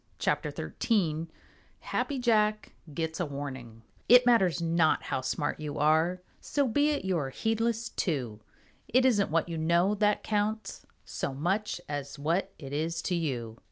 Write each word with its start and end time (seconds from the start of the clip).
CHAPTER 0.17 0.51
XIII 0.81 1.27
HAPPY 1.81 2.17
JACK 2.17 2.71
GETS 2.91 3.19
A 3.19 3.25
WARNING 3.27 3.83
It 4.09 4.25
matters 4.25 4.59
not 4.59 5.03
how 5.03 5.21
smart 5.21 5.59
you 5.59 5.77
are, 5.77 6.23
So 6.39 6.67
be 6.67 6.89
it 6.89 7.05
you 7.05 7.19
are 7.19 7.29
heedless 7.29 7.89
too. 7.89 8.39
It 8.87 9.05
isn't 9.05 9.29
what 9.29 9.47
you 9.47 9.59
know 9.59 9.93
that 9.93 10.23
counts 10.23 10.87
So 11.05 11.35
much 11.35 11.79
as 11.87 12.17
what 12.17 12.51
it 12.57 12.73
is 12.73 13.03
to 13.03 13.13
you. 13.15 13.59